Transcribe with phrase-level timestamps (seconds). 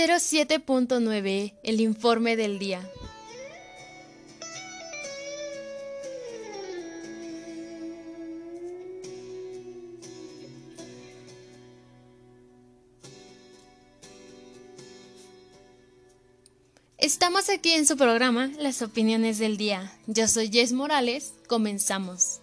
[0.00, 2.88] 07.9 El informe del día.
[16.96, 19.92] Estamos aquí en su programa Las opiniones del día.
[20.06, 21.34] Yo soy Jess Morales.
[21.46, 22.40] Comenzamos.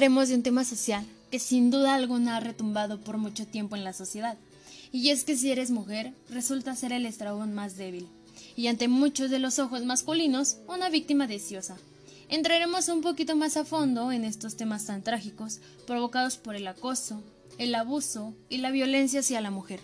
[0.00, 3.84] Hablaremos de un tema social que sin duda alguna ha retumbado por mucho tiempo en
[3.84, 4.38] la sociedad.
[4.92, 8.08] Y es que si eres mujer, resulta ser el eslabón más débil,
[8.56, 11.76] y ante muchos de los ojos masculinos, una víctima deseosa.
[12.30, 17.22] Entraremos un poquito más a fondo en estos temas tan trágicos provocados por el acoso,
[17.58, 19.80] el abuso y la violencia hacia la mujer.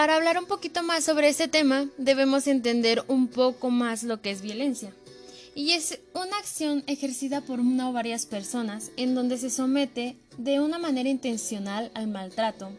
[0.00, 4.30] Para hablar un poquito más sobre este tema, debemos entender un poco más lo que
[4.30, 4.94] es violencia.
[5.54, 10.58] Y es una acción ejercida por una o varias personas en donde se somete de
[10.58, 12.70] una manera intencional al maltrato,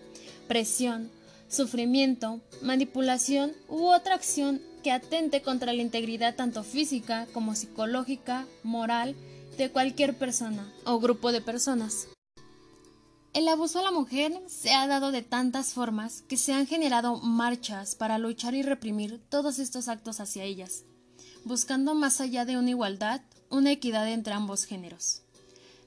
[0.47, 1.11] presión,
[1.47, 9.15] sufrimiento, manipulación u otra acción que atente contra la integridad tanto física como psicológica, moral
[9.59, 12.07] de cualquier persona o grupo de personas.
[13.33, 17.15] El abuso a la mujer se ha dado de tantas formas que se han generado
[17.21, 20.83] marchas para luchar y reprimir todos estos actos hacia ellas,
[21.45, 25.21] buscando más allá de una igualdad, una equidad entre ambos géneros.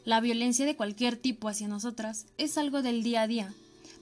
[0.06, 3.54] La violencia de cualquier tipo hacia nosotras es algo del día a día,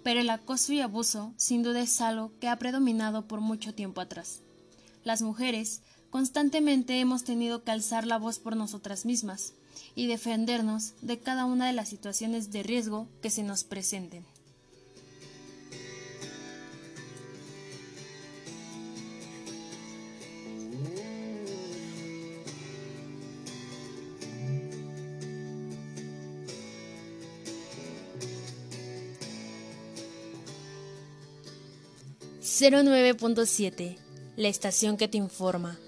[0.04, 4.00] pero el acoso y abuso sin duda es algo que ha predominado por mucho tiempo
[4.00, 4.40] atrás.
[5.02, 9.54] Las mujeres constantemente hemos tenido que alzar la voz por nosotras mismas,
[9.94, 14.24] y defendernos de cada una de las situaciones de riesgo que se nos presenten.
[32.62, 33.96] ...09.7...
[34.36, 35.78] La estación que te informa...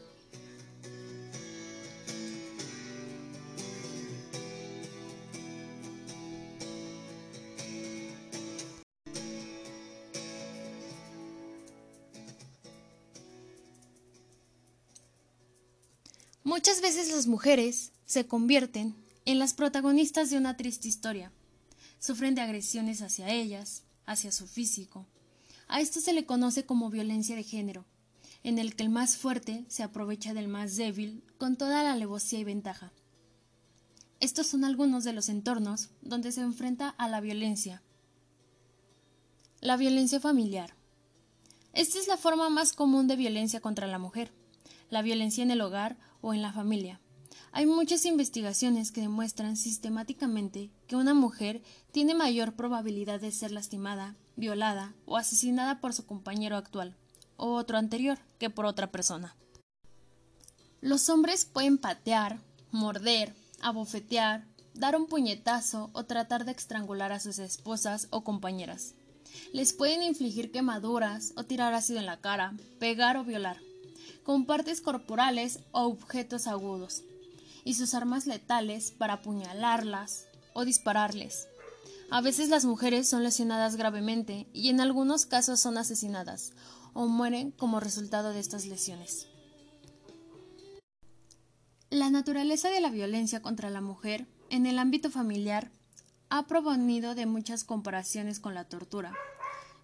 [16.95, 18.95] veces las mujeres se convierten
[19.25, 21.33] en las protagonistas de una triste historia.
[21.99, 25.07] Sufren de agresiones hacia ellas, hacia su físico.
[25.67, 27.85] A esto se le conoce como violencia de género,
[28.45, 32.39] en el que el más fuerte se aprovecha del más débil con toda la alevosía
[32.39, 32.93] y ventaja.
[34.21, 37.83] Estos son algunos de los entornos donde se enfrenta a la violencia.
[39.61, 40.77] La violencia familiar.
[41.73, 44.33] Esta es la forma más común de violencia contra la mujer.
[44.91, 47.01] La violencia en el hogar o en la familia.
[47.53, 51.63] Hay muchas investigaciones que demuestran sistemáticamente que una mujer
[51.93, 56.97] tiene mayor probabilidad de ser lastimada, violada o asesinada por su compañero actual
[57.37, 59.37] o otro anterior que por otra persona.
[60.81, 62.41] Los hombres pueden patear,
[62.71, 68.95] morder, abofetear, dar un puñetazo o tratar de estrangular a sus esposas o compañeras.
[69.53, 73.59] Les pueden infligir quemaduras o tirar ácido en la cara, pegar o violar
[74.25, 77.03] con partes corporales o objetos agudos,
[77.65, 81.49] y sus armas letales para apuñalarlas o dispararles.
[82.11, 86.53] A veces las mujeres son lesionadas gravemente y en algunos casos son asesinadas
[86.93, 89.27] o mueren como resultado de estas lesiones.
[91.91, 95.71] La naturaleza de la violencia contra la mujer en el ámbito familiar
[96.29, 99.13] ha provenido de muchas comparaciones con la tortura,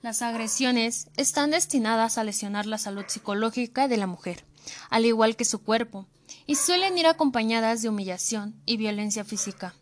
[0.02, 4.44] las agresiones están destinadas a lesionar la salud psicológica de la mujer,
[4.88, 6.06] al igual que su cuerpo,
[6.47, 9.75] y suelen ir acompañadas de humillación y violencia física.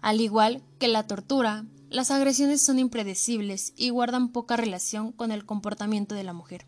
[0.00, 5.44] Al igual que la tortura, las agresiones son impredecibles y guardan poca relación con el
[5.44, 6.66] comportamiento de la mujer.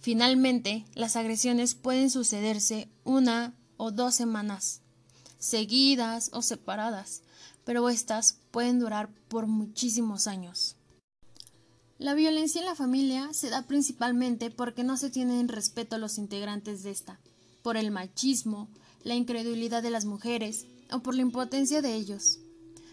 [0.00, 4.80] Finalmente, las agresiones pueden sucederse una o dos semanas,
[5.38, 7.22] seguidas o separadas,
[7.64, 10.75] pero estas pueden durar por muchísimos años.
[11.98, 15.98] La violencia en la familia se da principalmente porque no se tiene en respeto a
[15.98, 17.18] los integrantes de esta,
[17.62, 18.68] por el machismo,
[19.02, 22.38] la incredulidad de las mujeres o por la impotencia de ellos.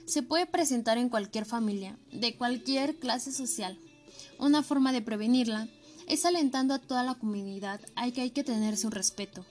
[0.06, 3.78] Se puede presentar en cualquier familia, de cualquier clase social.
[4.40, 5.68] Una forma de prevenirla
[6.08, 9.46] es alentando a toda la comunidad a que hay que tener su respeto.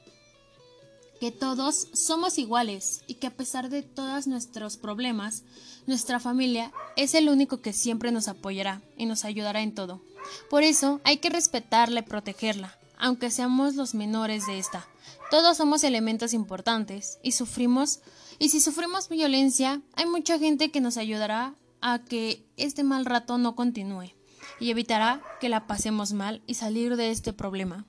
[1.23, 5.45] Que todos somos iguales y que a pesar de todos nuestros problemas,
[5.87, 10.03] nuestra familia es el único que siempre nos apoyará y nos ayudará en todo.
[10.51, 14.89] Por eso hay que respetarla y protegerla, aunque seamos los menores de esta.
[15.31, 18.01] Todos somos elementos importantes y sufrimos
[18.41, 23.39] y si sufrimos violencia, hay mucha gente que nos ayudará a que este mal rato
[23.39, 24.13] no continúe
[24.59, 27.87] y evitará que la pasemos mal y salir de este problema.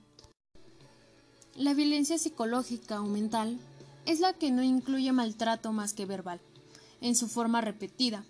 [1.56, 3.60] La violencia psicológica o mental
[4.06, 6.40] es la que no incluye maltrato más que verbal,
[7.00, 8.24] en su forma repetida,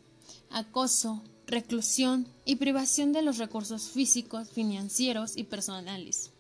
[0.50, 6.32] acoso, reclusión y privación de los recursos físicos, financieros y personales.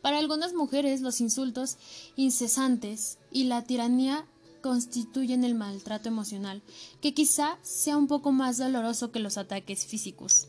[0.00, 1.76] Para algunas mujeres los insultos
[2.16, 4.26] incesantes y la tiranía
[4.62, 6.60] constituyen el maltrato emocional,
[7.00, 10.48] que quizá sea un poco más doloroso que los ataques físicos,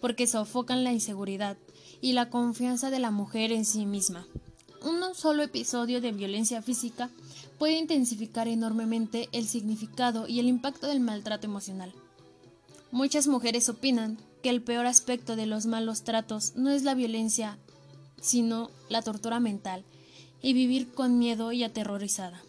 [0.00, 1.56] porque sofocan la inseguridad
[2.00, 4.24] y la confianza de la mujer en sí misma.
[4.84, 7.08] Un solo episodio de violencia física
[7.56, 11.92] puede intensificar enormemente el significado y el impacto del maltrato emocional.
[12.90, 17.58] Muchas mujeres opinan que el peor aspecto de los malos tratos no es la violencia,
[18.20, 19.84] sino la tortura mental
[20.42, 22.42] y vivir con miedo y aterrorizada.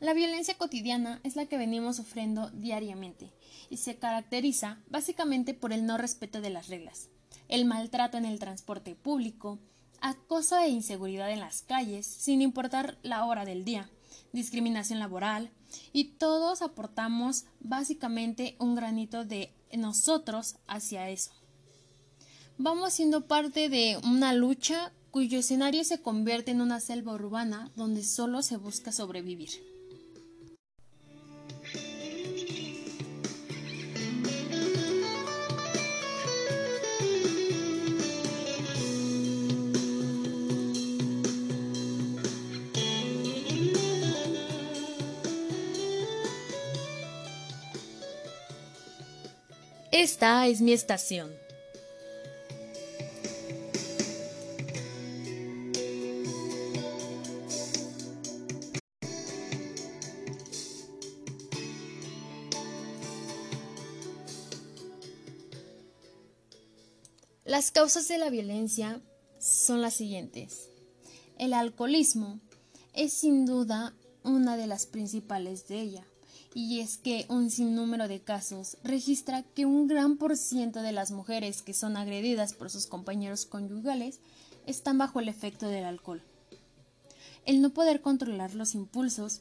[0.00, 3.30] La violencia cotidiana es la que venimos sufriendo diariamente
[3.70, 7.10] y se caracteriza básicamente por el no respeto de las reglas,
[7.48, 9.60] el maltrato en el transporte público,
[10.00, 13.90] acoso e inseguridad en las calles, sin importar la hora del día,
[14.32, 15.50] discriminación laboral,
[15.92, 21.32] y todos aportamos básicamente un granito de nosotros hacia eso.
[22.56, 28.02] Vamos siendo parte de una lucha cuyo escenario se convierte en una selva urbana donde
[28.02, 29.77] solo se busca sobrevivir.
[50.00, 51.28] Esta es mi estación.
[67.44, 69.00] Las causas de la violencia
[69.40, 70.68] son las siguientes.
[71.38, 72.38] El alcoholismo
[72.94, 76.06] es sin duda una de las principales de ella
[76.54, 81.10] y es que un sinnúmero de casos registra que un gran por ciento de las
[81.10, 84.20] mujeres que son agredidas por sus compañeros conyugales
[84.66, 86.22] están bajo el efecto del alcohol.
[87.46, 89.40] El no poder controlar los impulsos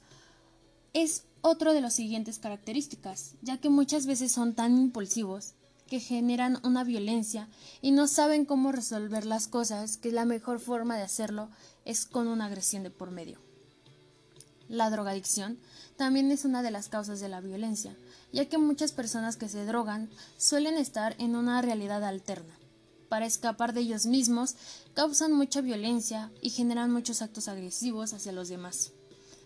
[0.94, 5.54] es otro de las siguientes características, ya que muchas veces son tan impulsivos
[5.88, 7.48] que generan una violencia
[7.82, 11.50] y no saben cómo resolver las cosas, que la mejor forma de hacerlo
[11.86, 13.47] es con una agresión de por medio.
[14.70, 15.58] La drogadicción
[15.96, 17.96] también es una de las causas de la violencia,
[18.34, 22.54] ya que muchas personas que se drogan suelen estar en una realidad alterna.
[23.08, 24.56] Para escapar de ellos mismos,
[24.94, 28.92] causan mucha violencia y generan muchos actos agresivos hacia los demás.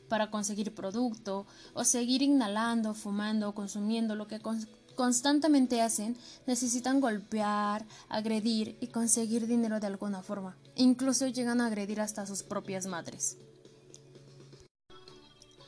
[0.10, 4.42] Para conseguir producto o seguir inhalando, fumando o consumiendo lo que
[4.96, 6.18] constantemente hacen,
[6.48, 10.58] necesitan golpear, agredir y conseguir dinero de alguna forma.
[10.76, 13.38] Incluso llegan a agredir hasta sus propias madres.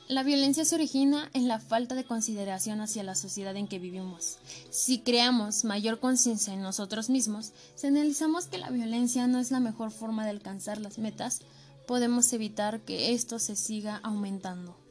[0.06, 4.36] La violencia se origina en la falta de consideración hacia la sociedad en que vivimos.
[4.68, 9.60] Si creamos mayor conciencia en nosotros mismos, si analizamos que la violencia no es la
[9.60, 11.40] mejor forma de alcanzar las metas,
[11.86, 14.83] podemos evitar que esto se siga aumentando.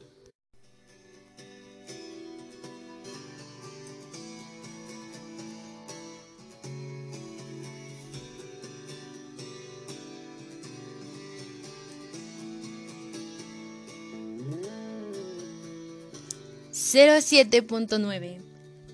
[16.94, 18.38] 07.9.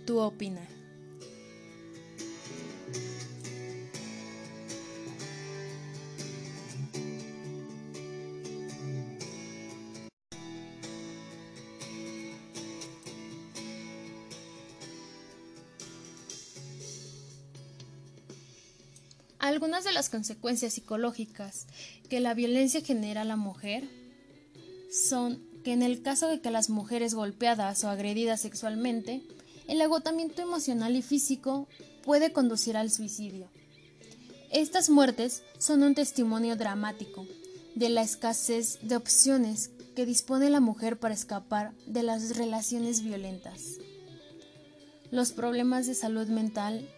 [0.06, 0.66] Tu opina.
[19.38, 21.66] Algunas de las consecuencias psicológicas
[22.08, 23.86] que la violencia genera a la mujer
[24.90, 29.22] son que en el caso de que las mujeres golpeadas o agredidas sexualmente,
[29.68, 31.68] el agotamiento emocional y físico
[32.02, 33.48] puede conducir al suicidio.
[34.50, 37.26] Estas muertes son un testimonio dramático
[37.74, 43.78] de la escasez de opciones que dispone la mujer para escapar de las relaciones violentas.
[45.10, 46.88] Los problemas de salud mental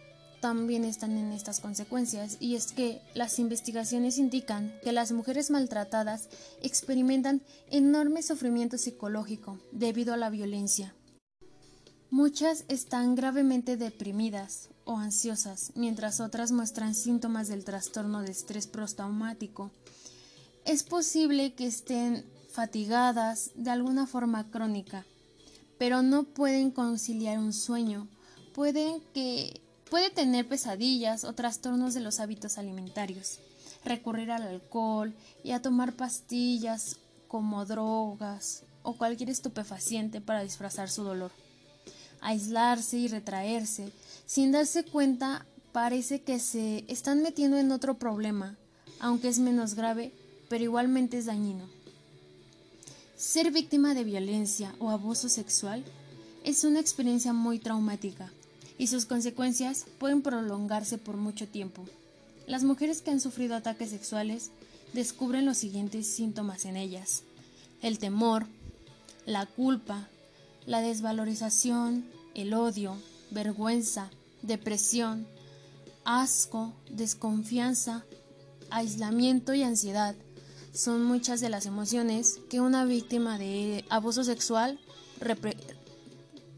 [0.43, 6.27] también están en estas consecuencias y es que las investigaciones indican que las mujeres maltratadas
[6.61, 10.93] experimentan enorme sufrimiento psicológico debido a la violencia.
[12.09, 19.71] Muchas están gravemente deprimidas o ansiosas, mientras otras muestran síntomas del trastorno de estrés postraumático.
[20.65, 25.05] Es posible que estén fatigadas de alguna forma crónica,
[25.77, 28.09] pero no pueden conciliar un sueño.
[28.53, 29.62] Pueden que
[29.93, 33.37] puede tener pesadillas o trastornos de los hábitos alimentarios,
[33.85, 36.97] recurrir al alcohol y a tomar pastillas
[37.27, 41.31] como drogas o cualquier estupefaciente para disfrazar su dolor.
[42.21, 43.91] Aislarse y retraerse,
[44.25, 48.57] sin darse cuenta, parece que se están metiendo en otro problema,
[48.99, 50.11] aunque es menos grave,
[50.49, 51.69] pero igualmente es dañino.
[53.15, 55.83] Ser víctima de violencia o abuso sexual
[56.43, 58.31] es una experiencia muy traumática
[58.83, 61.85] y sus consecuencias pueden prolongarse por mucho tiempo.
[62.47, 64.51] Las mujeres que han sufrido ataques sexuales
[64.91, 67.23] descubren los siguientes síntomas en ellas.
[67.81, 68.45] El temor,
[69.25, 70.09] la culpa,
[70.65, 72.03] la desvalorización,
[72.35, 72.97] el odio,
[73.31, 74.09] vergüenza,
[74.41, 75.27] depresión,
[76.03, 78.03] asco, desconfianza,
[78.69, 80.13] aislamiento y ansiedad
[80.73, 84.77] son muchas de las emociones que una víctima de abuso sexual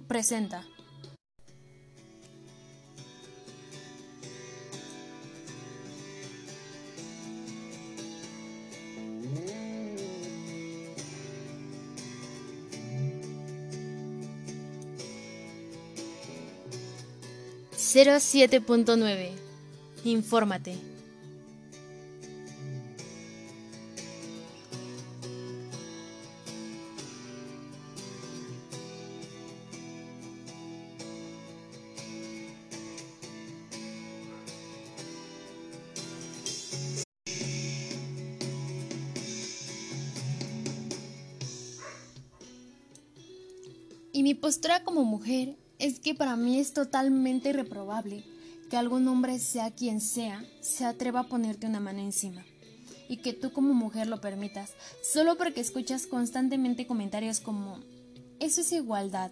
[0.08, 0.66] presenta.
[17.98, 19.32] Cero siete punto nueve.
[20.04, 20.76] Infórmate.
[44.12, 48.24] Y mi postura como mujer es que para mí es totalmente reprobable
[48.70, 52.44] que algún hombre, sea quien sea, se atreva a ponerte una mano encima.
[53.08, 54.72] Y que tú como mujer lo permitas,
[55.04, 57.80] solo porque escuchas constantemente comentarios como
[58.40, 59.32] eso es igualdad,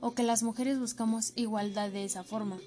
[0.00, 2.58] o que las mujeres buscamos igualdad de esa forma.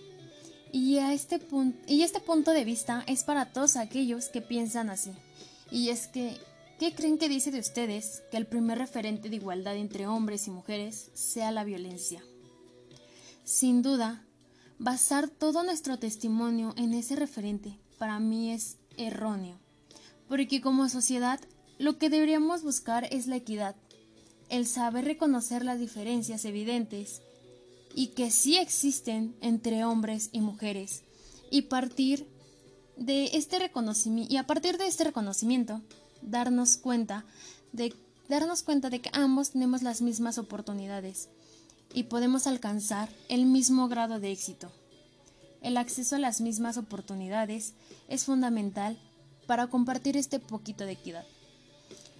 [0.71, 1.41] Y, a este,
[1.87, 5.11] y este punto de vista es para todos aquellos que piensan así.
[5.71, 6.37] Y es que
[6.79, 10.51] ¿Qué creen que dice de ustedes que el primer referente de igualdad entre hombres y
[10.51, 12.21] mujeres sea la violencia?
[13.45, 14.25] Sin duda,
[14.79, 19.59] basar todo nuestro testimonio en ese referente para mí es erróneo,
[20.27, 21.39] porque como sociedad
[21.77, 23.75] lo que deberíamos buscar es la equidad,
[24.49, 27.21] el saber reconocer las diferencias evidentes
[27.93, 31.03] y que sí existen entre hombres y mujeres
[31.51, 32.27] y partir
[32.97, 35.83] de este reconocimiento y a partir de este reconocimiento
[36.23, 37.25] darnos cuenta
[37.73, 37.93] de
[38.27, 41.29] darnos cuenta de que ambos tenemos las mismas oportunidades
[41.95, 44.71] y podemos alcanzar el mismo grado de éxito.
[45.61, 47.73] El acceso a las mismas oportunidades
[48.07, 48.99] es fundamental
[49.47, 51.25] para compartir este poquito de equidad.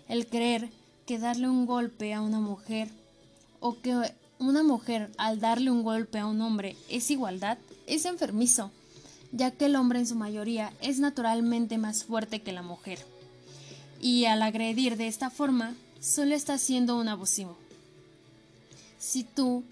[0.08, 0.72] El creer
[1.06, 2.90] que darle un golpe a una mujer
[3.60, 3.96] o que
[4.40, 8.72] una mujer al darle un golpe a un hombre es igualdad es enfermizo,
[9.32, 13.00] ya que el hombre en su mayoría es naturalmente más fuerte que la mujer
[14.06, 17.58] y al agredir de esta forma solo está siendo un abusivo.
[19.06, 19.64] Si tú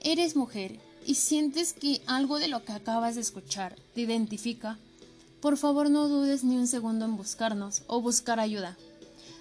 [0.00, 4.78] eres mujer y sientes que algo de lo que acabas de escuchar te identifica,
[5.40, 8.76] por favor no dudes ni un segundo en buscarnos o buscar ayuda.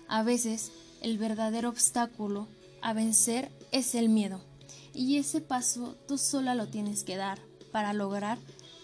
[0.08, 0.72] A veces
[1.02, 2.48] el verdadero obstáculo
[2.82, 4.40] a vencer es el miedo
[4.94, 7.42] y ese paso tú sola lo tienes que dar
[7.74, 8.38] para lograr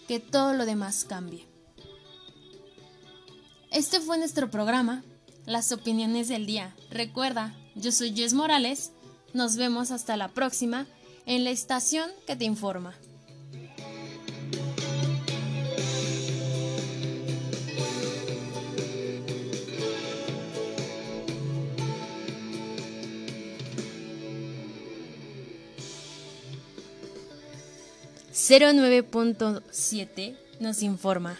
[0.08, 1.46] que todo lo demás cambie.
[3.70, 5.02] Este fue nuestro programa,
[5.46, 6.76] Las opiniones del día.
[6.90, 8.92] Recuerda, yo soy Jess Morales.
[9.34, 10.86] Nos vemos hasta la próxima
[11.26, 12.94] en la estación que te informa.
[28.52, 31.38] ...09.7 nos informa.